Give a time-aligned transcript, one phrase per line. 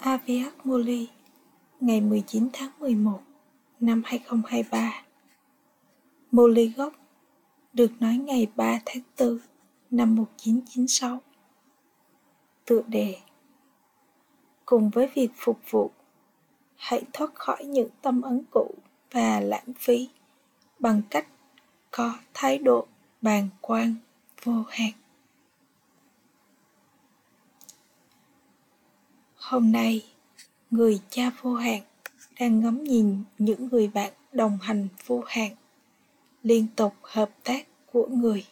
[0.00, 1.08] Aviat Moli
[1.80, 3.20] ngày 19 tháng 11
[3.80, 5.02] năm 2023
[6.30, 6.92] Moli gốc
[7.72, 9.38] được nói ngày 3 tháng 4
[9.90, 11.20] năm 1996
[12.64, 13.18] Tựa đề,
[14.66, 15.90] Cùng với việc phục vụ,
[16.76, 18.74] hãy thoát khỏi những tâm ấn cũ
[19.12, 20.08] và lãng phí
[20.78, 21.26] bằng cách
[21.90, 22.86] có thái độ
[23.22, 23.94] bàng quan,
[24.44, 24.92] vô hạn.
[29.48, 30.04] Hôm nay,
[30.70, 31.80] người cha vô hạn
[32.40, 35.50] đang ngắm nhìn những người bạn đồng hành vô hạn
[36.42, 38.46] liên tục hợp tác của người.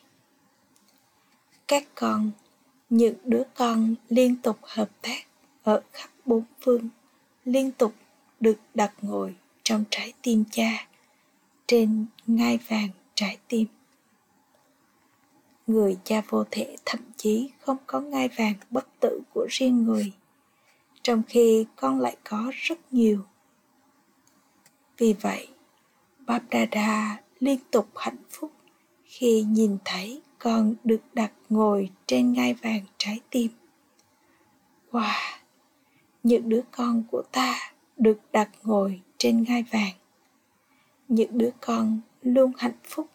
[1.69, 2.31] Các con,
[2.91, 5.27] những đứa con liên tục hợp tác
[5.63, 6.89] ở khắp bốn phương
[7.45, 7.95] liên tục
[8.41, 10.89] được đặt ngồi trong trái tim cha,
[11.67, 13.67] trên ngai vàng trái tim.
[15.67, 20.13] Người cha vô thể thậm chí không có ngai vàng bất tử của riêng người
[21.07, 23.25] trong khi con lại có rất nhiều
[24.99, 25.49] vì vậy
[26.19, 28.53] Babdada liên tục hạnh phúc
[29.05, 33.51] khi nhìn thấy con được đặt ngồi trên ngai vàng trái tim.
[34.91, 35.39] Wow!
[36.23, 39.95] Những đứa con của ta được đặt ngồi trên ngai vàng.
[41.09, 43.07] Những đứa con luôn hạnh phúc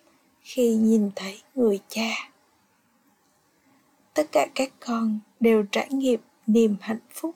[0.42, 2.30] khi nhìn thấy người cha.
[4.14, 7.36] Tất cả các con đều trải nghiệm niềm hạnh phúc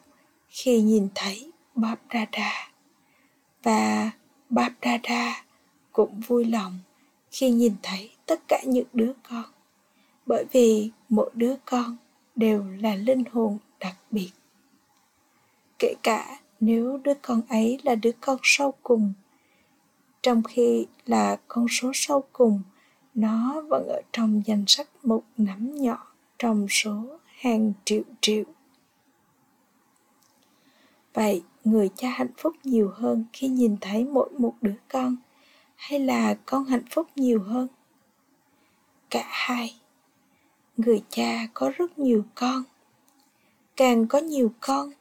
[0.55, 2.69] khi nhìn thấy Bob Dada.
[3.63, 4.11] Và
[4.49, 5.45] Bob Dada
[5.91, 6.79] cũng vui lòng
[7.31, 9.43] khi nhìn thấy tất cả những đứa con,
[10.25, 11.97] bởi vì mỗi đứa con
[12.35, 14.31] đều là linh hồn đặc biệt.
[15.79, 19.13] Kể cả nếu đứa con ấy là đứa con sau cùng,
[20.23, 22.61] trong khi là con số sau cùng,
[23.13, 26.07] nó vẫn ở trong danh sách một nắm nhỏ
[26.39, 28.43] trong số hàng triệu triệu
[31.15, 35.15] vậy, người cha hạnh phúc nhiều hơn khi nhìn thấy mỗi một đứa con?
[35.75, 37.67] Hay là con hạnh phúc nhiều hơn?
[39.09, 39.75] Cả hai.
[40.77, 42.63] Người cha có rất nhiều con.
[43.75, 44.91] Càng có nhiều con,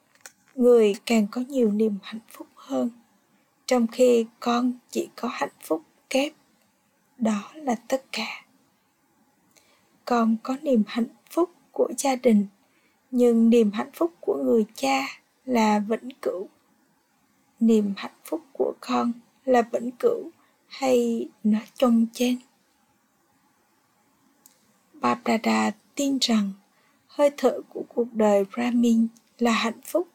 [0.54, 2.90] người càng có nhiều niềm hạnh phúc hơn.
[3.66, 6.32] Trong khi con chỉ có hạnh phúc kép,
[7.18, 8.44] đó là tất cả.
[10.04, 12.46] Con có niềm hạnh phúc của gia đình,
[13.10, 16.48] nhưng niềm hạnh phúc của người cha là vĩnh cửu
[17.60, 19.12] niềm hạnh phúc của con
[19.44, 20.30] là vĩnh cửu
[20.66, 22.38] hay nó trông trên
[25.04, 26.52] Babdada tin rằng
[27.06, 29.06] hơi thở của cuộc đời Brahmin
[29.38, 30.08] là hạnh phúc.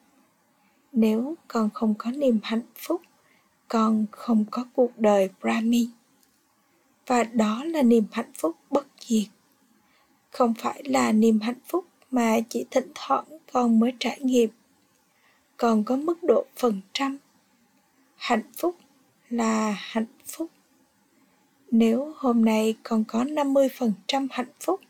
[0.91, 3.01] Nếu con không có niềm hạnh phúc,
[3.67, 5.89] con không có cuộc đời Brahmin.
[7.07, 9.27] Và đó là niềm hạnh phúc bất diệt.
[10.31, 14.49] Không phải là niềm hạnh phúc mà chỉ thỉnh thoảng con mới trải nghiệm
[15.59, 17.17] còn có mức độ phần trăm.
[18.15, 18.75] Hạnh phúc
[19.29, 20.47] là hạnh phúc.
[21.71, 24.81] Nếu hôm nay còn có 50% hạnh phúc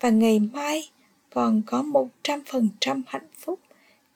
[0.00, 0.90] và ngày mai
[1.30, 1.82] còn có
[2.24, 3.60] 100% hạnh phúc,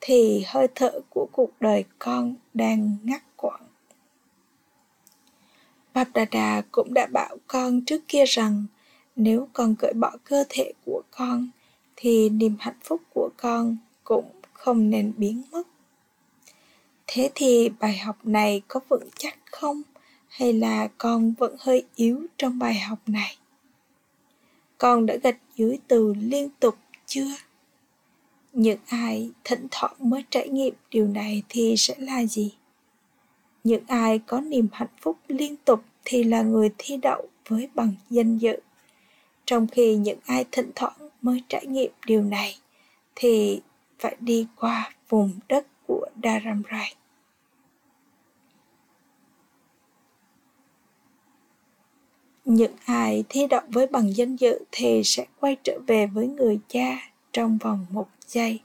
[0.01, 3.67] thì hơi thở của cuộc đời con đang ngắt quãng.
[5.93, 8.65] Babdada cũng đã bảo con trước kia rằng
[9.15, 11.49] nếu con cởi bỏ cơ thể của con,
[11.95, 15.67] thì niềm hạnh phúc của con cũng không nên biến mất
[17.13, 19.81] thế thì bài học này có vững chắc không?
[20.27, 23.37] Hay là con vẫn hơi yếu trong bài học này?
[24.77, 27.35] Con đã gạch dưới từ liên tục chưa?
[28.53, 32.53] Những ai thỉnh thoảng mới trải nghiệm điều này thì sẽ là gì?
[33.63, 37.93] Những ai có niềm hạnh phúc liên tục thì là người thi đậu với bằng
[38.09, 38.55] danh dự.
[39.45, 42.57] Trong khi những ai thỉnh thoảng mới trải nghiệm điều này
[43.15, 43.61] thì
[43.99, 46.95] phải đi qua vùng đất của Dharamrai.
[52.45, 56.59] Những ai thi đậu với bằng danh dự thì sẽ quay trở về với người
[56.67, 58.59] cha trong vòng một giây.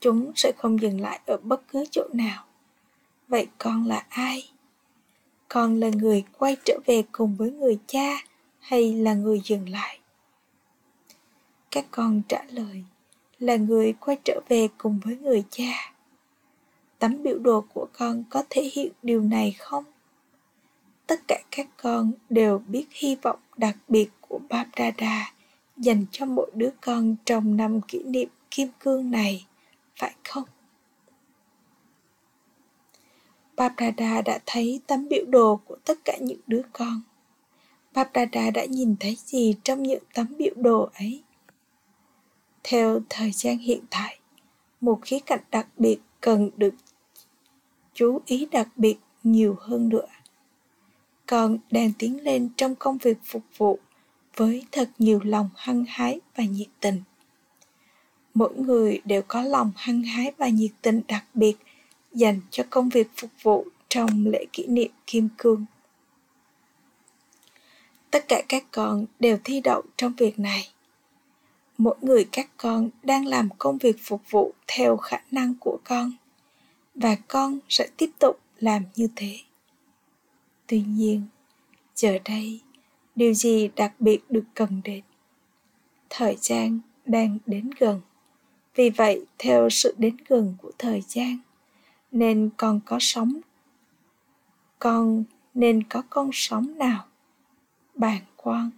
[0.00, 2.44] Chúng sẽ không dừng lại ở bất cứ chỗ nào.
[3.28, 4.50] Vậy con là ai?
[5.48, 8.24] Con là người quay trở về cùng với người cha
[8.58, 9.98] hay là người dừng lại?
[11.70, 12.84] Các con trả lời
[13.38, 15.92] là người quay trở về cùng với người cha.
[16.98, 19.84] Tấm biểu đồ của con có thể hiện điều này không?
[21.08, 25.32] Tất cả các con đều biết hy vọng đặc biệt của Babdada
[25.76, 29.46] dành cho mỗi đứa con trong năm kỷ niệm kim cương này,
[29.96, 30.44] phải không?
[33.56, 37.02] Babdada đã thấy tấm biểu đồ của tất cả những đứa con.
[37.94, 41.22] Babdada đã nhìn thấy gì trong những tấm biểu đồ ấy?
[42.62, 44.18] Theo thời gian hiện tại,
[44.80, 46.74] một khía cạnh đặc biệt cần được
[47.94, 50.06] chú ý đặc biệt nhiều hơn nữa
[51.28, 53.78] con đang tiến lên trong công việc phục vụ,
[54.36, 57.02] với thật nhiều lòng hăng hái và nhiệt tình.
[58.34, 61.56] Mỗi người đều có lòng hăng hái và nhiệt tình đặc biệt,
[62.12, 65.64] dành cho công việc phục vụ trong lễ kỷ niệm kim cương.
[68.10, 70.68] Tất cả các con đều thi đậu trong việc này.
[71.78, 76.12] Mỗi người các con đang làm công việc phục vụ theo khả năng của con,
[76.94, 79.38] và con sẽ tiếp tục làm như thế
[80.68, 81.22] tuy nhiên,
[81.94, 82.60] giờ đây,
[83.16, 85.04] điều gì đặc biệt được cần đến?
[86.10, 88.00] Thời gian đang đến gần.
[88.74, 91.38] Vì vậy, theo sự đến gần của thời gian,
[92.12, 93.40] nên con có sống.
[94.78, 95.24] Con
[95.54, 97.06] nên có con sống nào?
[97.94, 98.70] Bàn quan.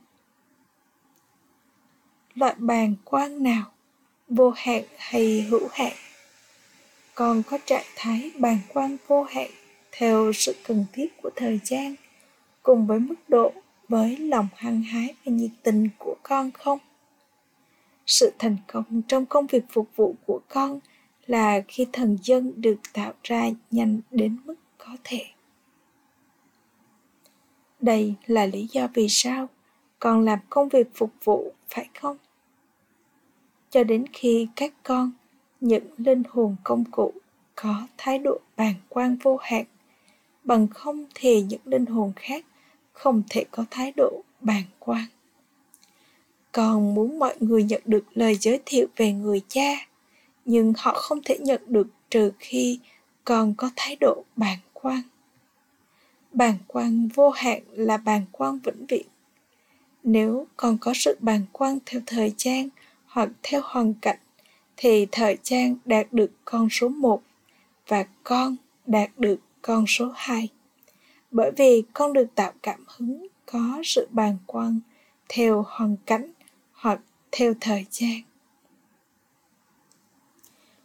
[2.34, 3.72] Loại bàn quan nào?
[4.28, 5.92] Vô hạn hay hữu hạn?
[7.14, 9.50] Con có trạng thái bàn quan vô hạn?
[9.92, 11.94] Theo sự cần thiết của thời gian,
[12.62, 13.52] cùng với mức độ,
[13.88, 16.78] với lòng hăng hái và nhiệt tình của con không?
[18.06, 20.80] Sự thành công trong công việc phục vụ của con
[21.26, 25.24] là khi thần dân được tạo ra nhanh đến mức có thể.
[27.80, 29.48] Đây là lý do vì sao
[29.98, 32.16] con làm công việc phục vụ, phải không?
[33.70, 35.12] Cho đến khi các con,
[35.60, 37.12] những linh hồn công cụ
[37.54, 39.64] có thái độ bàng quan vô hạn
[40.50, 42.44] bằng không thì những linh hồn khác
[42.92, 45.04] không thể có thái độ bàng quan.
[46.52, 49.86] Còn muốn mọi người nhận được lời giới thiệu về người cha,
[50.44, 52.78] nhưng họ không thể nhận được trừ khi
[53.24, 55.02] còn có thái độ bàng quan.
[56.32, 59.06] Bàng quan vô hạn là bàng quan vĩnh viễn.
[60.02, 62.68] Nếu còn có sự bàng quan theo thời gian
[63.06, 64.18] hoặc theo hoàn cảnh,
[64.76, 67.22] thì thời gian đạt được con số 1
[67.88, 68.56] và con
[68.86, 70.48] đạt được con số 2.
[71.30, 74.80] Bởi vì con được tạo cảm hứng có sự bàng quan
[75.28, 76.32] theo hoàn cảnh
[76.72, 77.00] hoặc
[77.32, 78.20] theo thời gian.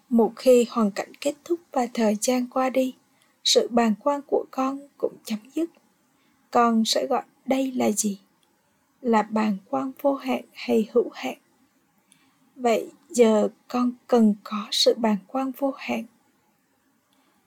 [0.09, 2.95] Một khi hoàn cảnh kết thúc và thời gian qua đi,
[3.43, 5.69] sự bàng quan của con cũng chấm dứt.
[6.51, 8.19] Con sẽ gọi đây là gì?
[9.01, 11.37] Là bàng quan vô hạn hay hữu hạn?
[12.55, 16.03] Vậy giờ con cần có sự bàng quan vô hạn.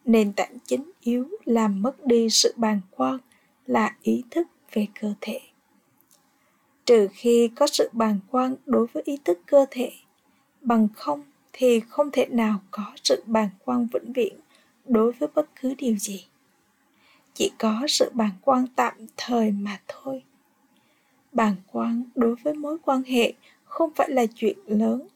[0.09, 3.19] Nền tảng chính yếu làm mất đi sự bàng quan
[3.67, 5.41] là ý thức về cơ thể.
[6.87, 9.93] Trừ khi có sự bàng quan đối với ý thức cơ thể,
[10.61, 14.35] bằng không thì không thể nào có sự bàng quan vĩnh viễn
[14.85, 16.27] đối với bất cứ điều gì
[17.35, 20.23] chỉ có sự bàng quan tạm thời mà thôi
[21.33, 23.33] bàng quan đối với mối quan hệ
[23.65, 25.09] không phải là chuyện lớn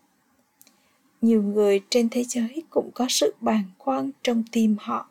[1.22, 5.08] nhiều người trên thế giới cũng có sự bàng quan trong tim họ.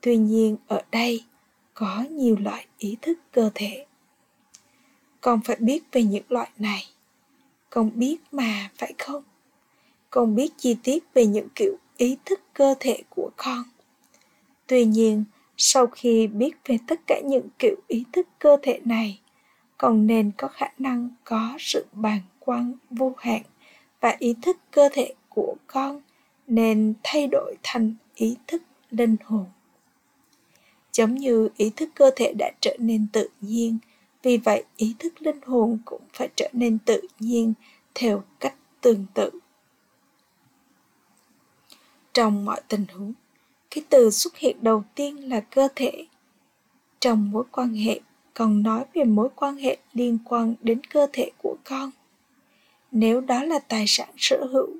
[0.00, 1.24] Tuy nhiên, ở đây
[1.74, 3.86] có nhiều loại ý thức cơ thể.
[5.20, 6.84] Con phải biết về những loại này.
[7.70, 9.22] Con biết mà, phải không?
[10.10, 13.62] Con biết chi tiết về những kiểu ý thức cơ thể của con.
[14.66, 15.24] Tuy nhiên,
[15.56, 19.20] sau khi biết về tất cả những kiểu ý thức cơ thể này,
[19.78, 23.42] con nên có khả năng có sự bàng quan vô hạn
[24.00, 26.00] và ý thức cơ thể của con
[26.46, 29.46] nên thay đổi thành ý thức linh hồn.
[30.92, 33.78] Giống như ý thức cơ thể đã trở nên tự nhiên,
[34.22, 37.52] vì vậy ý thức linh hồn cũng phải trở nên tự nhiên
[37.94, 39.30] theo cách tương tự.
[42.12, 43.12] Trong mọi tình huống,
[43.70, 46.06] cái từ xuất hiện đầu tiên là cơ thể.
[47.00, 48.00] Trong mối quan hệ
[48.34, 51.90] còn nói về mối quan hệ liên quan đến cơ thể của con
[52.92, 54.76] nếu đó là tài sản sở hữu,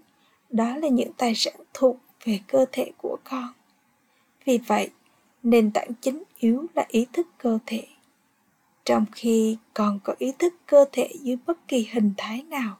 [0.50, 3.52] đó là những tài sản thuộc về cơ thể của con.
[4.44, 4.90] Vì vậy,
[5.42, 7.86] nền tảng chính yếu là ý thức cơ thể.
[8.84, 12.78] Trong khi còn có ý thức cơ thể dưới bất kỳ hình thái nào,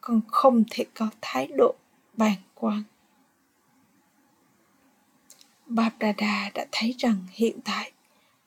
[0.00, 1.74] con không thể có thái độ
[2.16, 2.82] bàng quan.
[5.66, 7.92] Babrada đã thấy rằng hiện tại,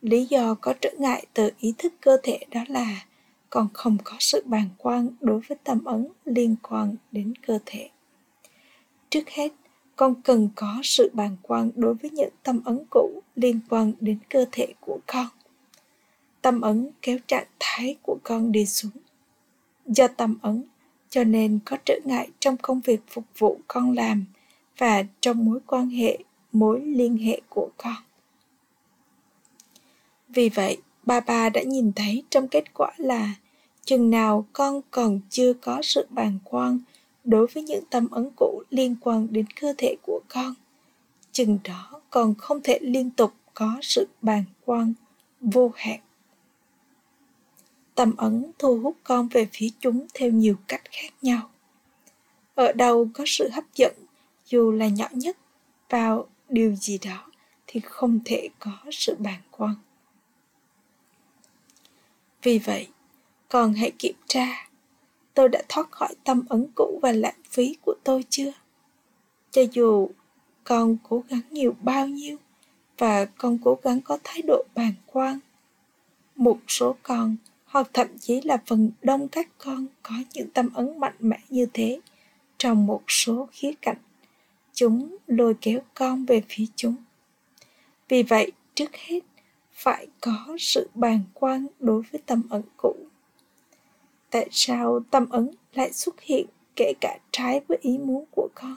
[0.02, 3.06] lý do có trở ngại từ ý thức cơ thể đó là
[3.52, 7.90] còn không có sự bàng quan đối với tâm ấn liên quan đến cơ thể.
[9.10, 9.52] Trước hết,
[9.96, 14.20] con cần có sự bàng quan đối với những tâm ấn cũ liên quan đến
[14.30, 15.28] cơ thể của con.
[16.42, 18.92] Tâm ấn kéo trạng thái của con đi xuống.
[19.86, 20.64] Do tâm ấn,
[21.10, 24.26] cho nên có trở ngại trong công việc phục vụ con làm
[24.78, 26.18] và trong mối quan hệ
[26.52, 27.96] mối liên hệ của con
[30.34, 33.36] vì vậy ba ba đã nhìn thấy trong kết quả là
[33.86, 36.80] chừng nào con còn chưa có sự bàng quan
[37.24, 40.54] đối với những tâm ấn cũ liên quan đến cơ thể của con.
[41.32, 44.94] Chừng đó còn không thể liên tục có sự bàng quan
[45.42, 46.00] vô hạn.
[47.96, 51.50] Tâm ấn thu hút con về phía chúng theo nhiều cách khác nhau.
[52.56, 53.94] Ở đâu có sự hấp dẫn,
[54.46, 55.38] dù là nhỏ nhất,
[55.90, 57.32] vào điều gì đó
[57.68, 59.76] thì không thể có sự bàng quan
[62.42, 62.88] vì vậy,
[63.50, 64.68] con hãy kiểm tra.
[65.34, 68.52] Tôi đã thoát khỏi tâm ấn cũ và lãng phí của tôi chưa?
[69.52, 70.10] Cho dù
[70.64, 72.38] con cố gắng nhiều bao nhiêu
[72.98, 75.40] và con cố gắng có thái độ bàng quan,
[76.36, 81.00] một số con hoặc thậm chí là phần đông các con có những tâm ấn
[81.00, 82.00] mạnh mẽ như thế
[82.58, 83.98] trong một số khía cạnh
[84.74, 86.96] chúng lôi kéo con về phía chúng.
[88.10, 89.20] Vì vậy, trước hết
[89.84, 92.96] phải có sự bàng quan đối với tâm ấn cũ.
[94.30, 96.46] Tại sao tâm ấn lại xuất hiện
[96.76, 98.76] kể cả trái với ý muốn của con?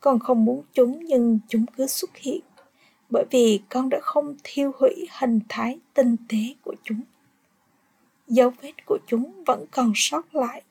[0.00, 2.40] Con không muốn chúng nhưng chúng cứ xuất hiện,
[3.10, 7.00] bởi vì con đã không thiêu hủy hình thái tinh tế của chúng.
[8.28, 10.62] Dấu vết của chúng vẫn còn sót lại,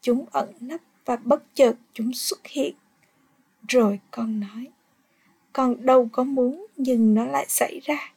[0.00, 2.74] chúng ẩn nấp và bất chợt chúng xuất hiện.
[3.68, 4.68] Rồi con nói,
[5.52, 8.11] con đâu có muốn nhưng nó lại xảy ra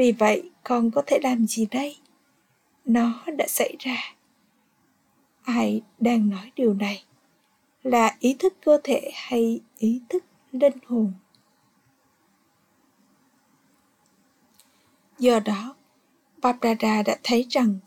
[0.00, 1.96] vì vậy, con có thể làm gì đây?
[2.84, 4.14] Nó đã xảy ra.
[5.42, 7.04] Ai đang nói điều này?
[7.82, 11.12] Là ý thức cơ thể hay ý thức linh hồn?
[15.18, 15.74] Do đó
[16.42, 17.78] Bapdada đã thấy rằng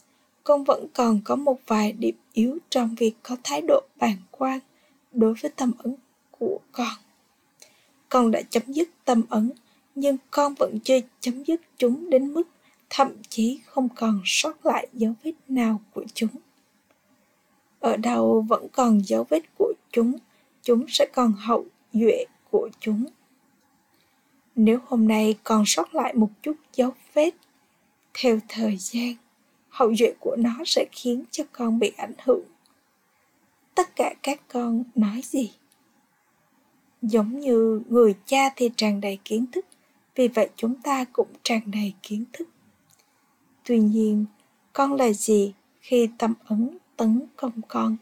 [0.43, 4.59] con vẫn còn có một vài điểm yếu trong việc có thái độ bàng quan
[5.11, 5.95] đối với tâm ấn
[6.31, 6.93] của con.
[8.09, 9.51] Con đã chấm dứt tâm ấn
[9.95, 12.47] nhưng con vẫn chưa chấm dứt chúng đến mức
[12.89, 16.29] thậm chí không còn sót lại dấu vết nào của chúng.
[17.79, 20.13] Ở đâu vẫn còn dấu vết của chúng
[20.61, 23.05] chúng sẽ còn hậu duệ của chúng.
[24.55, 27.35] Nếu hôm nay còn sót lại một chút dấu vết,
[28.13, 29.15] theo thời gian,
[29.69, 32.43] hậu duệ của nó sẽ khiến cho con bị ảnh hưởng.
[33.75, 35.51] Tất cả các con nói gì?
[37.01, 39.65] Giống như người cha thì tràn đầy kiến thức
[40.15, 42.47] vì vậy chúng ta cũng tràn đầy kiến thức.
[43.63, 44.25] Tuy nhiên,
[44.73, 47.97] con là gì khi tâm ấn tấn công con?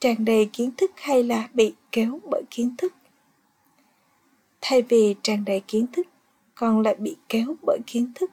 [0.00, 2.94] Tràn đầy kiến thức hay là bị kéo bởi kiến thức?
[4.60, 6.06] Thay vì tràn đầy kiến thức,
[6.54, 8.30] con lại bị kéo bởi kiến thức,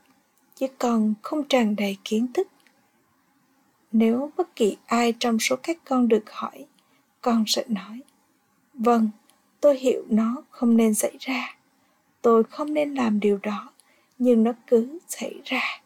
[0.55, 2.47] chứ con không tràn đầy kiến thức.
[3.91, 6.65] Nếu bất kỳ ai trong số các con được hỏi,
[7.21, 8.01] con sẽ nói
[8.73, 9.09] vâng
[9.61, 11.55] tôi hiểu nó không nên xảy ra
[12.23, 13.71] tôi không nên làm điều đó,
[14.17, 15.81] nhưng nó cứ xảy ra.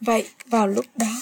[0.00, 1.12] Vậy vào lúc đó,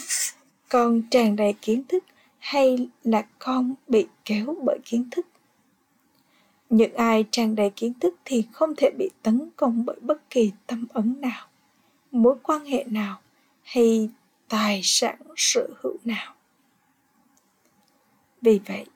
[0.68, 2.04] con tràn đầy kiến thức
[2.38, 5.26] hay là con bị kéo bởi kiến thức?
[6.70, 10.52] Những ai tràn đầy kiến thức thì không thể bị tấn công bởi bất kỳ
[10.66, 11.46] tâm ấn nào,
[12.10, 13.20] mối quan hệ nào
[13.62, 14.10] hay
[14.48, 16.34] tài sản sở hữu nào.
[18.42, 18.86] Vì vậy,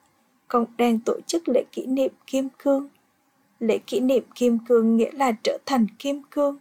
[0.47, 2.89] con đang tổ chức lễ kỷ niệm kim cương
[3.59, 6.57] lễ kỷ niệm kim cương nghĩa là trở thành kim cương,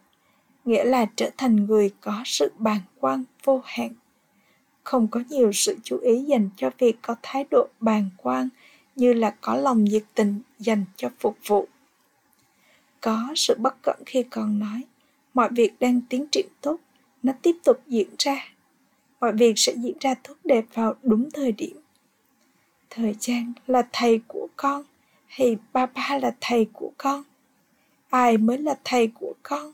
[0.65, 3.91] nghĩa là trở thành người có sự bàng quan, vô hạn.
[4.85, 8.49] Không có nhiều sự chú ý dành cho việc có thái độ bàng quan
[8.97, 11.69] như là có lòng nhiệt tình dành cho phục vụ.
[13.01, 14.83] Có sự bất cẩn khi còn nói,
[15.35, 16.77] mọi việc đang tiến triển tốt,
[17.23, 18.49] nó tiếp tục diễn ra.
[19.21, 21.77] Mọi việc sẽ diễn ra tốt đẹp vào đúng thời điểm.
[22.91, 24.85] Thời gian là thầy của con
[25.39, 27.23] thì ba ba là thầy của con.
[28.11, 29.73] Ai mới là thầy của con?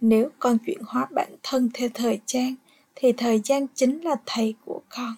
[0.00, 2.54] Nếu con chuyển hóa bản thân theo thời gian,
[2.94, 5.14] thì thời gian chính là thầy của con.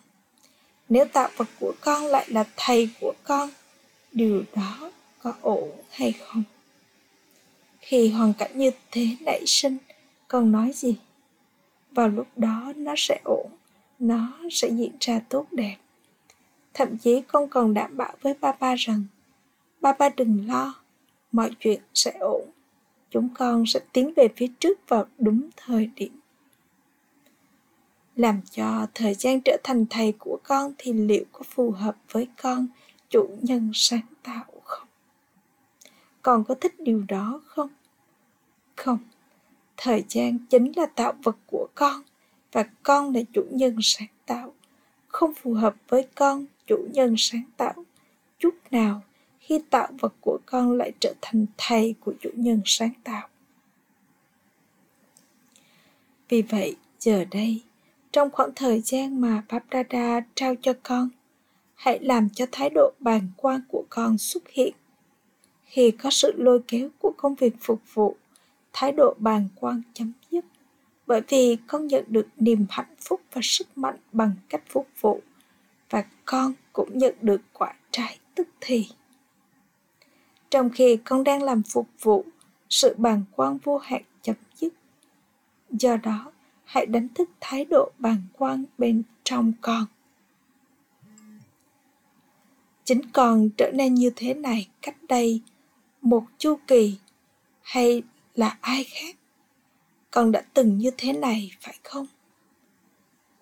[0.89, 3.51] Nếu tạo vật của con lại là thầy của con,
[4.13, 6.43] điều đó có ổn hay không?
[7.81, 9.79] Khi hoàn cảnh như thế nảy sinh,
[10.29, 10.97] con nói gì?
[11.91, 13.51] Vào lúc đó nó sẽ ổn,
[13.99, 15.77] nó sẽ diễn ra tốt đẹp
[16.77, 19.05] thậm chí con còn đảm bảo với ba ba rằng
[19.81, 20.75] ba ba đừng lo,
[21.33, 22.51] mọi chuyện sẽ ổn.
[23.11, 26.21] Chúng con sẽ tiến về phía trước vào đúng thời điểm.
[28.17, 32.29] Làm cho thời gian trở thành thầy của con thì liệu có phù hợp với
[32.43, 32.67] con
[33.11, 34.89] chủ nhân sáng tạo không?
[36.23, 37.69] Con có thích điều đó không?
[38.77, 38.99] Không.
[39.77, 42.03] Thời gian chính là tạo vật của con
[42.53, 44.55] và con là chủ nhân sáng tạo.
[45.09, 47.75] Không phù hợp với con chủ nhân sáng tạo
[48.39, 49.03] chút nào
[49.41, 53.29] khi tạo vật của con lại trở thành thầy của chủ nhân sáng tạo
[56.29, 57.63] vì vậy giờ đây
[58.17, 61.09] trong khoảng thời gian mà Babdada trao cho con,
[61.75, 64.75] hãy làm cho thái độ bàng quan của con xuất hiện.
[65.65, 68.17] Khi có sự lôi kéo của công việc phục vụ,
[68.73, 70.45] thái độ bàng quan chấm dứt.
[71.07, 75.21] Bởi vì con nhận được niềm hạnh phúc và sức mạnh bằng cách phục vụ,
[75.91, 78.89] và con cũng nhận được quả trái tức thì.
[80.51, 82.25] Trong khi con đang làm phục vụ,
[82.69, 84.73] sự bàng quan vô hạn chấm dứt.
[85.71, 86.33] Do đó,
[86.65, 89.87] hãy đánh thức thái độ bàng quan bên trong con
[92.87, 95.41] chính con trở nên như thế này cách đây
[96.03, 96.99] một chu kỳ
[97.63, 98.03] hay
[98.35, 99.17] là ai khác
[100.11, 102.07] con đã từng như thế này phải không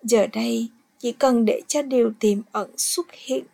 [0.03, 0.69] giờ đây
[1.05, 3.45] chỉ cần để cho điều tiềm ẩn xuất hiện.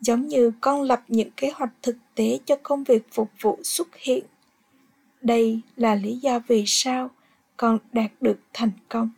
[0.00, 3.88] Giống như con lập những kế hoạch thực tế cho công việc phục vụ xuất
[3.96, 4.24] hiện.
[5.22, 7.10] Đây là lý do vì sao
[7.56, 9.10] con đạt được thành công.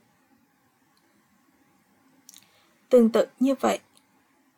[2.88, 3.78] Tương tự như vậy,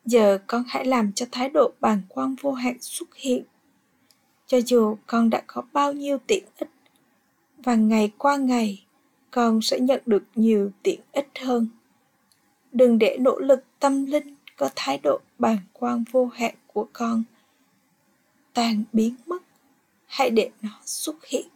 [0.05, 3.43] giờ con hãy làm cho thái độ bàng quan vô hạn xuất hiện.
[4.47, 6.69] Cho dù con đã có bao nhiêu tiện ích,
[7.57, 8.85] và ngày qua ngày,
[9.31, 11.67] con sẽ nhận được nhiều tiện ích hơn
[12.77, 17.23] đừng để nỗ lực tâm linh có thái độ bàng quan vô hạn của con
[18.53, 19.43] tan biến mất.
[20.05, 21.47] Hãy để nó xuất hiện.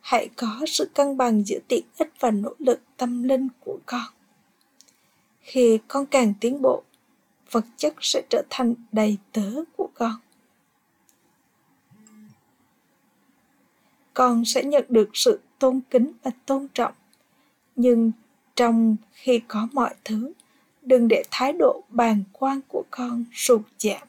[0.00, 4.06] Hãy có sự cân bằng giữa tiện ích và nỗ lực tâm linh của con.
[5.40, 6.82] Khi con càng tiến bộ,
[7.50, 10.14] vật chất sẽ trở thành đầy tớ của con.
[14.14, 16.94] Con sẽ nhận được sự tôn kính và tôn trọng,
[17.76, 18.12] nhưng
[18.56, 20.32] trong khi có mọi thứ.
[20.82, 24.08] Đừng để thái độ bàng quan của con sụt giảm.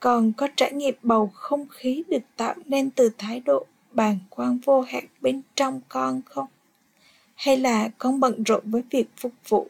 [0.00, 4.58] Con có trải nghiệm bầu không khí được tạo nên từ thái độ bàng quan
[4.64, 6.46] vô hạn bên trong con không?
[7.34, 9.68] Hay là con bận rộn với việc phục vụ?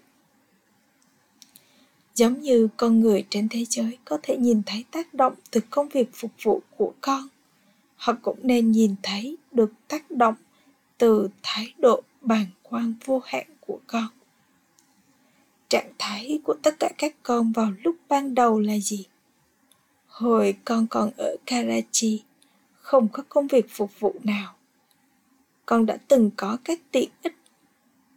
[2.15, 5.89] Giống như con người trên thế giới có thể nhìn thấy tác động từ công
[5.89, 7.29] việc phục vụ của con.
[7.97, 10.35] Họ cũng nên nhìn thấy được tác động
[10.99, 14.09] từ thái độ bàng quan vô hạn của con.
[15.69, 19.07] Trạng thái của tất cả các con vào lúc ban đầu là gì?
[20.07, 22.23] Hồi con còn ở karachi,
[22.81, 24.55] không có công việc phục vụ nào.
[25.67, 27.37] Con đã từng có các tiện ích,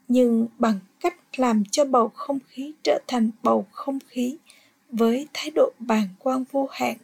[0.07, 4.37] nhưng bằng cách làm cho bầu không khí trở thành bầu không khí
[4.89, 6.97] với thái độ bàng quan vô hạn,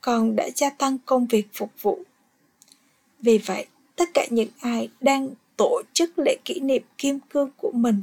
[0.00, 2.02] con đã gia tăng công việc phục vụ.
[3.20, 7.72] Vì vậy, tất cả những ai đang tổ chức lễ kỷ niệm kim cương của
[7.74, 8.02] mình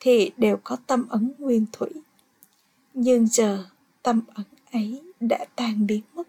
[0.00, 1.90] thì đều có tâm ấn nguyên thủy.
[2.94, 3.64] Nhưng giờ
[4.02, 6.28] tâm ấn ấy đã tan biến mất.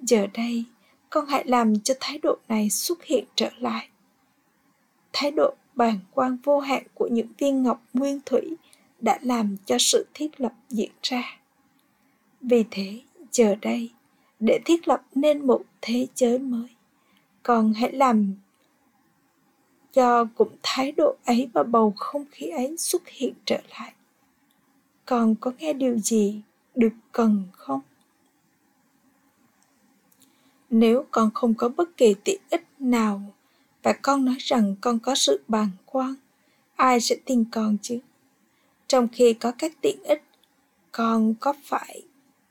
[0.00, 0.64] Giờ đây,
[1.10, 3.88] con hãy làm cho thái độ này xuất hiện trở lại.
[5.12, 8.56] Thái độ bàng quan vô hạn của những viên ngọc nguyên thủy
[9.00, 11.38] đã làm cho sự thiết lập diễn ra.
[12.40, 13.00] Vì thế,
[13.32, 13.90] giờ đây,
[14.40, 16.68] để thiết lập nên một thế giới mới,
[17.42, 18.34] con hãy làm
[19.92, 23.92] cho cũng thái độ ấy và bầu không khí ấy xuất hiện trở lại.
[25.06, 26.40] Còn có nghe điều gì
[26.74, 27.80] được cần không?
[30.70, 33.22] Nếu con không có bất kỳ tiện ích nào,
[33.82, 36.14] và con nói rằng con có sự bàng quan,
[36.76, 37.98] ai sẽ tin con chứ?
[38.86, 40.22] Trong khi có các tiện ích,
[40.92, 42.02] con có phải,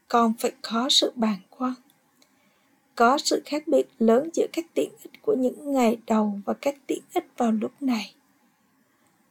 [0.08, 1.74] con phải có sự bàng quan
[2.96, 6.76] có sự khác biệt lớn giữa các tiện ích của những ngày đầu và các
[6.88, 8.14] tiện ích vào lúc này.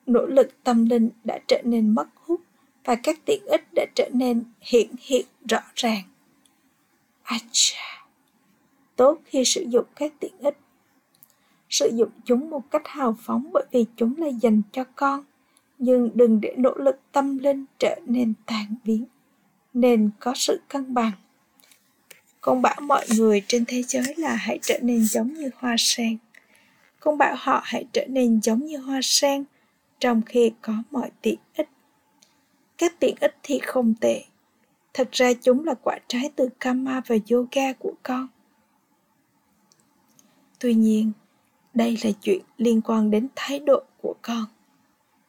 [0.06, 2.40] Nỗ lực tâm linh đã trở nên mất hút
[2.84, 6.02] và các tiện ích đã trở nên hiện hiện rõ ràng.
[7.22, 8.06] Acha.
[8.96, 10.56] tốt khi sử dụng các tiện ích.
[11.68, 15.24] Sử dụng chúng một cách hào phóng bởi vì chúng là dành cho con,
[15.78, 19.04] nhưng đừng để nỗ lực tâm linh trở nên tàn biến.
[19.74, 21.12] Nên có sự cân bằng
[22.40, 26.18] con bảo mọi người trên thế giới là hãy trở nên giống như hoa sen.
[27.00, 29.44] Con bảo họ hãy trở nên giống như hoa sen,
[29.98, 31.68] trong khi có mọi tiện ích.
[32.78, 34.24] Các tiện ích thì không tệ.
[34.94, 38.28] Thật ra chúng là quả trái từ karma và yoga của con.
[40.58, 41.12] Tuy nhiên,
[41.74, 44.44] đây là chuyện liên quan đến thái độ của con.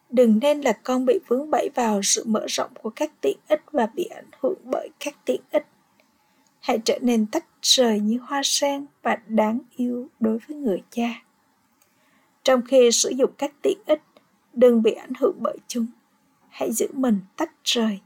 [0.10, 3.62] Đừng nên là con bị vướng bẫy vào sự mở rộng của các tiện ích
[3.72, 5.66] và bị ảnh hưởng bởi các tiện ích
[6.62, 11.24] hãy trở nên tách rời như hoa sen và đáng yêu đối với người cha.
[12.44, 14.02] Trong khi sử dụng các tiện ích,
[14.54, 15.86] đừng bị ảnh hưởng bởi chúng.
[16.50, 18.00] Hãy giữ mình tách rời.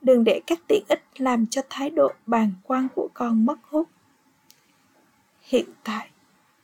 [0.00, 3.88] Đừng để các tiện ích làm cho thái độ bàng quan của con mất hút.
[5.42, 6.10] Hiện tại,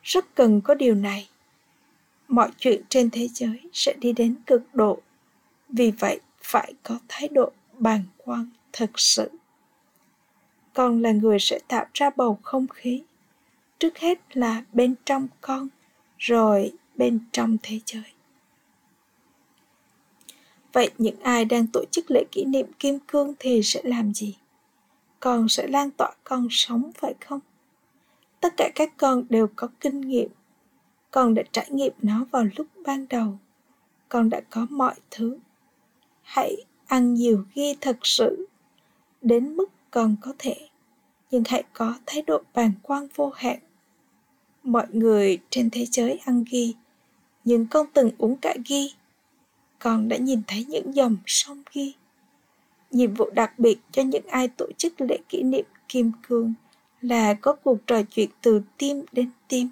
[0.03, 1.29] rất cần có điều này.
[2.29, 4.99] Mọi chuyện trên thế giới sẽ đi đến cực độ.
[5.69, 9.31] Vì vậy, phải có thái độ bàng quan thực sự
[10.77, 13.03] con là người sẽ tạo ra bầu không khí.
[13.79, 15.69] Trước hết là bên trong con,
[16.19, 18.03] rồi bên trong thế giới.
[20.73, 24.37] Vậy những ai đang tổ chức lễ kỷ niệm kim cương thì sẽ làm gì?
[25.21, 27.41] Con sẽ lan tỏa con sống, phải không?
[28.41, 30.29] Tất cả các con đều có kinh nghiệm.
[31.11, 33.39] Con đã trải nghiệm nó vào lúc ban đầu.
[34.09, 35.39] Con đã có mọi thứ.
[36.23, 38.47] Hãy ăn nhiều ghi thật sự.
[39.23, 40.55] Đến mức còn có thể
[41.31, 43.59] nhưng hãy có thái độ bàng quan vô hạn.
[44.63, 46.75] Mọi người trên thế giới ăn ghi
[47.45, 48.95] nhưng con từng uống cả ghi
[49.79, 51.95] con đã nhìn thấy những dòng sông ghi.
[52.91, 56.55] Nhiệm vụ đặc biệt cho những ai tổ chức lễ kỷ niệm kim cương
[57.01, 59.69] là có cuộc trò chuyện từ tim đến tim.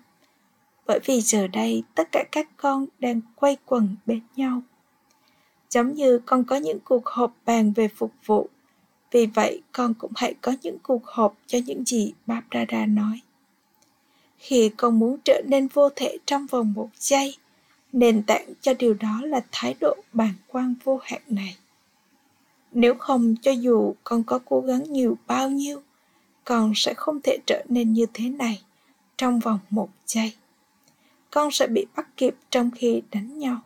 [0.86, 4.62] Bởi vì giờ đây tất cả các con đang quay quần bên nhau.
[5.70, 8.48] Giống như con có những cuộc họp bàn về phục vụ
[9.14, 13.20] vì vậy con cũng hãy có những cuộc họp cho những gì Bapdada nói.
[14.38, 17.36] Khi con muốn trở nên vô thể trong vòng một giây,
[17.92, 21.56] nền tảng cho điều đó là thái độ bàn quan vô hạn này.
[22.72, 25.82] Nếu không cho dù con có cố gắng nhiều bao nhiêu,
[26.44, 28.62] con sẽ không thể trở nên như thế này
[29.16, 30.34] trong vòng một giây.
[31.30, 33.60] Con sẽ bị bắt kịp trong khi đánh nhau.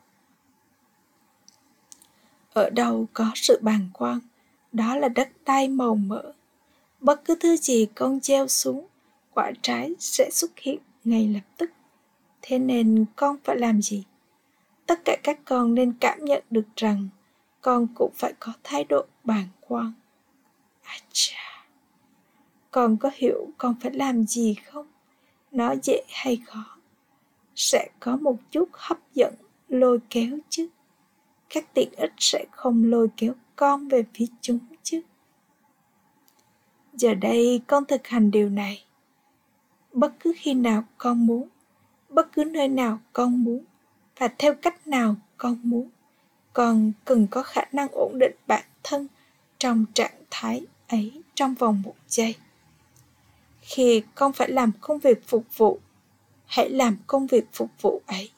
[2.53, 4.19] Ở đâu có sự bàn quan,
[4.73, 6.33] đó là đất đai màu mỡ.
[7.01, 8.87] Bất cứ thứ gì con gieo xuống,
[9.35, 11.71] quả trái sẽ xuất hiện ngay lập tức.
[12.43, 14.05] Thế nên con phải làm gì?
[14.87, 17.09] Tất cả các con nên cảm nhận được rằng
[17.61, 19.93] con cũng phải có thái độ bàng quan.
[20.83, 21.49] À cha
[22.71, 24.87] con có hiểu con phải làm gì không?
[25.53, 26.77] Nó dễ hay khó?
[27.55, 29.35] Sẽ có một chút hấp dẫn
[29.69, 30.69] lôi kéo chứ.
[31.49, 35.01] Các tiện ích sẽ không lôi kéo con về phía chúng chứ.
[36.93, 38.85] Giờ đây con thực hành điều này.
[39.93, 41.49] Bất cứ khi nào con muốn,
[42.09, 43.65] bất cứ nơi nào con muốn
[44.17, 45.91] và theo cách nào con muốn,
[46.53, 49.09] con cần có khả năng ổn định bản thân
[49.59, 52.35] trong trạng thái ấy trong vòng một giây.
[53.61, 55.81] Khi con phải làm công việc phục vụ,
[56.47, 58.31] hãy làm công việc phục vụ ấy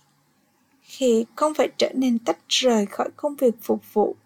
[0.91, 4.17] khi không phải trở nên tách rời khỏi công việc phục vụ.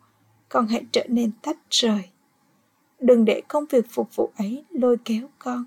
[0.49, 2.03] Con hãy trở nên tách rời.
[3.01, 5.65] Đừng để công việc phục vụ ấy lôi kéo con.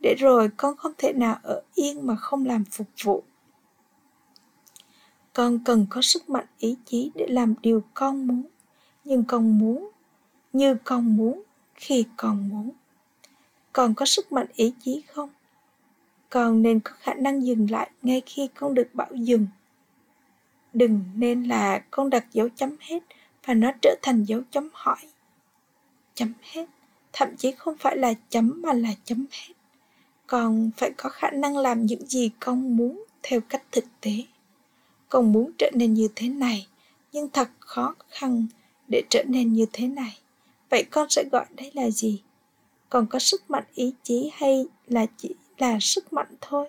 [0.00, 3.22] Để rồi con không thể nào ở yên mà không làm phục vụ.
[5.32, 8.42] Con cần có sức mạnh ý chí để làm điều con muốn.
[9.04, 9.90] Nhưng con muốn,
[10.52, 11.42] như con muốn,
[11.74, 12.70] khi con muốn.
[13.72, 15.30] Con có sức mạnh ý chí không?
[16.30, 19.46] Con nên có khả năng dừng lại ngay khi con được bảo dừng
[20.72, 23.02] đừng nên là con đặt dấu chấm hết
[23.44, 24.98] và nó trở thành dấu chấm hỏi.
[26.14, 26.66] Chấm hết,
[27.12, 29.54] thậm chí không phải là chấm mà là chấm hết.
[30.26, 34.12] Còn phải có khả năng làm những gì con muốn theo cách thực tế.
[35.08, 36.66] Con muốn trở nên như thế này,
[37.12, 38.46] nhưng thật khó khăn
[38.88, 40.18] để trở nên như thế này.
[40.70, 42.22] Vậy con sẽ gọi đây là gì?
[42.88, 46.68] Còn có sức mạnh ý chí hay là chỉ là sức mạnh thôi?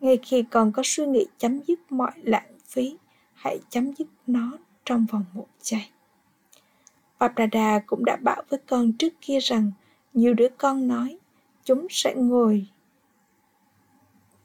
[0.00, 2.96] Ngay khi còn có suy nghĩ chấm dứt mọi lãng phí
[3.42, 4.52] hãy chấm dứt nó
[4.84, 5.82] trong vòng một giây.
[7.20, 9.72] Paprada cũng đã bảo với con trước kia rằng
[10.14, 11.18] nhiều đứa con nói,
[11.64, 12.66] chúng sẽ ngồi.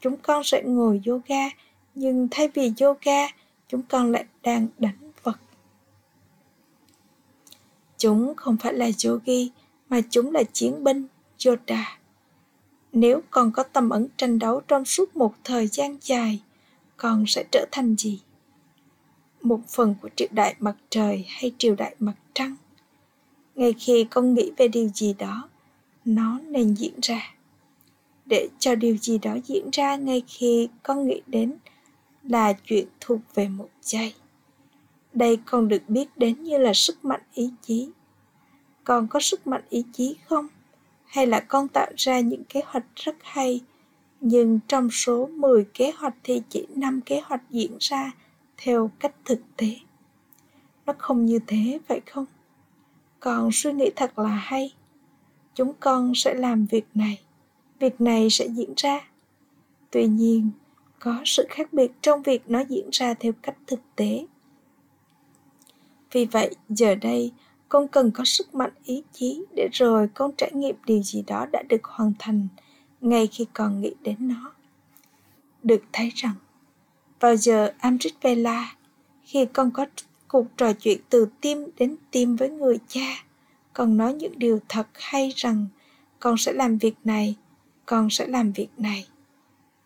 [0.02, 1.50] Chúng con sẽ ngồi yoga,
[1.96, 3.28] nhưng thay vì yoga,
[3.68, 5.40] chúng con lại đang đánh vật.
[7.98, 9.52] Chúng không phải là yogi,
[9.90, 11.08] mà chúng là chiến binh,
[11.46, 12.00] yoda.
[12.92, 16.42] Nếu con có tâm ẩn tranh đấu trong suốt một thời gian dài,
[16.98, 18.22] con sẽ trở thành gì?
[19.42, 22.56] Một phần của triều đại mặt trời hay triều đại mặt trăng.
[23.56, 25.50] Ngay khi con nghĩ về điều gì đó,
[26.06, 27.36] nó nên diễn ra.
[28.26, 31.54] Để cho điều gì đó diễn ra ngay khi con nghĩ đến
[32.24, 34.14] là chuyện thuộc về một giây.
[35.14, 37.90] Đây còn được biết đến như là sức mạnh ý chí.
[38.84, 40.48] Con có sức mạnh ý chí không?
[41.06, 43.62] Hay là con tạo ra những kế hoạch rất hay,
[44.22, 48.12] nhưng trong số 10 kế hoạch thì chỉ 5 kế hoạch diễn ra
[48.58, 49.76] theo cách thực tế.
[50.86, 52.26] Nó không như thế, phải không?
[53.20, 54.74] Còn suy nghĩ thật là hay.
[55.54, 57.24] Chúng con sẽ làm việc này
[57.80, 59.00] việc này sẽ diễn ra.
[59.92, 60.52] Tuy nhiên,
[61.00, 64.26] có sự khác biệt trong việc nó diễn ra theo cách thực tế.
[66.12, 67.32] Vì vậy, giờ đây,
[67.70, 71.46] con cần có sức mạnh ý chí để rồi con trải nghiệm điều gì đó
[71.52, 72.48] đã được hoàn thành
[73.02, 74.54] ngay khi còn nghĩ đến nó.
[75.64, 76.36] Được thấy rằng
[77.20, 78.76] vào giờ Amrit Vela,
[79.24, 79.86] khi con có
[80.28, 83.24] cuộc trò chuyện từ tim đến tim với người cha,
[83.74, 85.68] con nói những điều thật hay rằng
[86.20, 87.36] con sẽ làm việc này,
[87.86, 89.08] con sẽ làm việc này.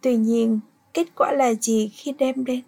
[0.02, 0.60] Tuy nhiên,
[0.94, 2.62] kết quả là gì khi đem đến?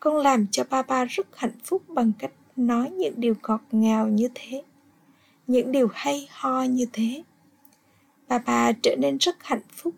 [0.00, 4.08] Con làm cho ba ba rất hạnh phúc bằng cách nói những điều ngọt ngào
[4.08, 4.62] như thế,
[5.46, 7.22] những điều hay ho như thế.
[8.28, 9.94] Ba ba trở nên rất hạnh phúc.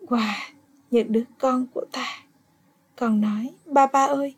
[0.00, 0.34] Wow,
[0.90, 2.27] những đứa con của ta.
[2.98, 4.34] Con nói, ba ba ơi,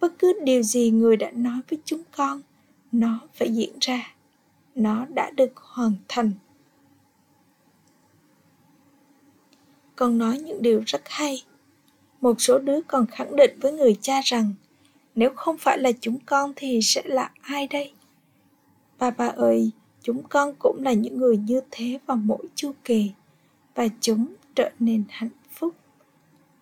[0.00, 2.42] bất cứ điều gì người đã nói với chúng con,
[2.92, 4.14] nó phải diễn ra.
[4.74, 6.32] Nó đã được hoàn thành.
[9.96, 11.42] Con nói những điều rất hay.
[12.20, 14.54] Một số đứa còn khẳng định với người cha rằng
[15.14, 17.92] nếu không phải là chúng con thì sẽ là ai đây?
[18.98, 19.70] Ba ba ơi,
[20.02, 23.10] chúng con cũng là những người như thế vào mỗi chu kỳ
[23.74, 25.30] và chúng trở nên hạnh.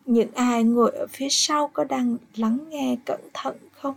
[0.07, 3.95] Những ai ngồi ở phía sau có đang lắng nghe cẩn thận không?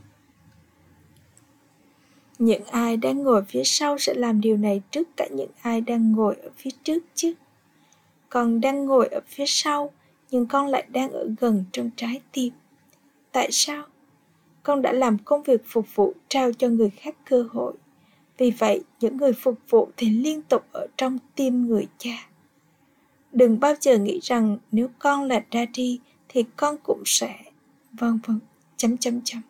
[2.40, 6.12] Những ai đang ngồi phía sau sẽ làm điều này trước cả những ai đang
[6.12, 7.34] ngồi ở phía trước chứ.
[8.30, 9.92] Con đang ngồi ở phía sau,
[10.32, 12.54] nhưng con lại đang ở gần trong trái tim.
[13.32, 13.84] Tại sao?
[14.64, 17.74] Con đã làm công việc phục vụ trao cho người khác cơ hội.
[18.38, 22.28] Vì vậy, những người phục vụ thì liên tục ở trong tim người cha.
[23.38, 27.36] Đừng bao giờ nghĩ rằng nếu con là đi thì con cũng sẽ...
[27.94, 28.40] Vâng vâng,
[28.78, 29.42] chấm chấm chấm.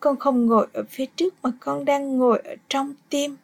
[0.00, 3.36] Con không ngồi ở phía trước mà con đang ngồi ở trong tim.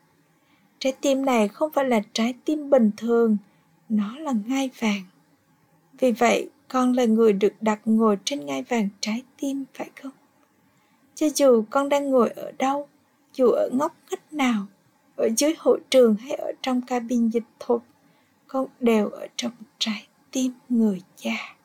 [0.78, 3.36] Trái tim này không phải là trái tim bình thường,
[3.88, 5.02] nó là ngai vàng.
[5.98, 10.12] Vì vậy, con là người được đặt ngồi trên ngai vàng trái tim phải không?
[11.14, 12.88] Cho dù con đang ngồi ở đâu,
[13.34, 14.66] dù ở ngóc ngách nào,
[15.16, 17.80] ở dưới hội trường hay ở trong cabin dịch thuật,
[18.52, 21.56] con đều ở trong trái tim người cha.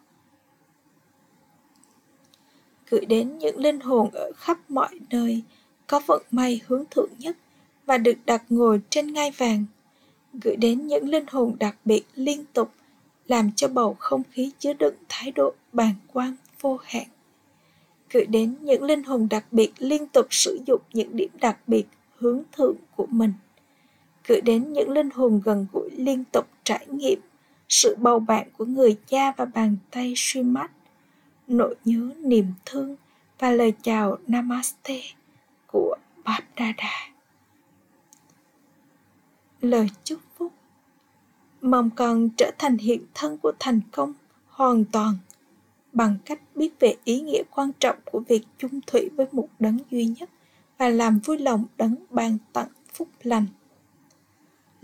[2.90, 5.42] Gửi đến những linh hồn ở khắp mọi nơi,
[5.88, 7.38] có vận may hướng thượng nhất
[7.86, 9.66] và được đặt ngồi trên ngai vàng.
[10.44, 12.72] Gửi đến những linh hồn đặc biệt liên tục,
[13.28, 17.08] làm cho bầu không khí chứa đựng thái độ bàng quan, vô hạn
[18.12, 21.86] gửi đến những linh hồn đặc biệt liên tục sử dụng những điểm đặc biệt
[22.18, 23.34] hướng thượng của mình
[24.28, 27.20] gửi đến những linh hồn gần gũi liên tục trải nghiệm
[27.70, 30.72] sự bầu bạn của người cha và bàn tay suy mắt
[31.48, 32.96] nỗi nhớ niềm thương
[33.40, 35.02] và lời chào namaste
[35.68, 37.10] của Bap Dada.
[39.62, 40.54] Lời chúc phúc,
[41.62, 44.14] Mong con trở thành hiện thân của thành công
[44.48, 45.14] hoàn toàn
[45.94, 49.78] bằng cách biết về ý nghĩa quan trọng của việc chung thủy với một đấng
[49.92, 50.30] duy nhất
[50.78, 53.46] và làm vui lòng đấng ban tặng phúc lành.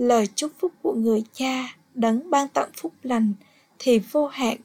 [0.04, 3.34] Lời chúc phúc của người cha đấng ban tặng phúc lành
[3.80, 4.58] thì vô hạn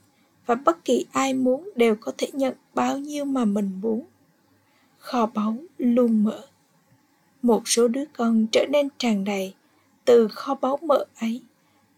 [0.46, 4.04] và bất kỳ ai muốn đều có thể nhận bao nhiêu mà mình muốn.
[4.98, 6.46] Kho báu luôn mở.
[7.42, 9.54] Một số đứa con trở nên tràn đầy
[10.04, 11.42] từ kho báu mở ấy,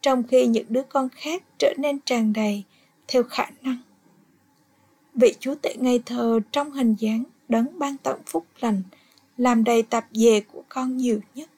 [0.01, 2.65] trong khi những đứa con khác trở nên tràn đầy
[3.09, 3.79] theo khả năng
[5.15, 8.83] vị chúa tể ngây thơ trong hình dáng đấng ban tặng phúc lành
[9.37, 11.51] làm đầy tạp dề của con nhiều nhất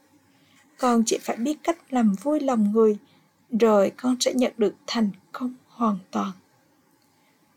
[0.83, 2.99] con chỉ phải biết cách làm vui lòng người,
[3.61, 6.33] rồi con sẽ nhận được thành công hoàn toàn.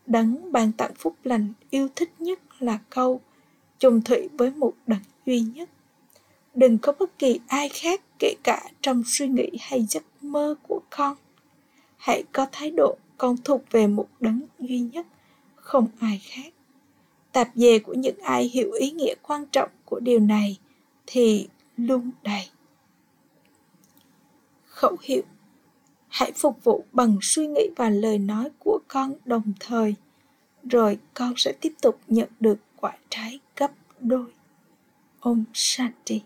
[0.06, 3.20] Đấng ban tặng phúc lành yêu thích nhất là câu
[3.78, 5.68] chung thủy với một đấng duy nhất.
[6.54, 10.80] Đừng có bất kỳ ai khác kể cả trong suy nghĩ hay giấc mơ của
[10.90, 11.16] con.
[11.96, 15.06] Hãy có thái độ con thuộc về một đấng duy nhất,
[15.54, 16.52] không ai khác.
[17.32, 20.58] Tạp dề của những ai hiểu ý nghĩa quan trọng của điều này
[21.06, 22.48] thì luôn đầy
[24.76, 25.22] khẩu hiệu.
[26.08, 29.94] Hãy phục vụ bằng suy nghĩ và lời nói của con đồng thời,
[30.70, 34.26] rồi con sẽ tiếp tục nhận được quả trái gấp đôi.
[35.20, 36.22] Om shanti.